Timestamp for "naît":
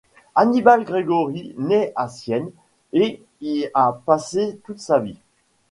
1.59-1.93